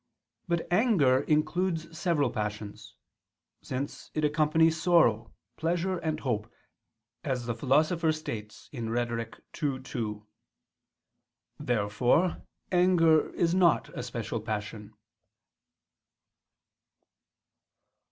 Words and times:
But 0.47 0.65
anger 0.73 1.19
includes 1.19 1.95
several 1.95 2.31
passions: 2.31 2.95
since 3.61 4.09
it 4.15 4.25
accompanies 4.25 4.81
sorrow, 4.81 5.31
pleasure, 5.57 5.99
and 5.99 6.19
hope, 6.19 6.51
as 7.23 7.45
the 7.45 7.53
Philosopher 7.53 8.11
states 8.11 8.67
(Rhet. 8.73 9.33
ii, 9.61 9.79
2). 9.83 10.25
Therefore 11.59 12.41
anger 12.71 13.29
is 13.35 13.53
not 13.53 13.95
a 13.95 14.01
special 14.01 14.41
passion. 14.41 14.95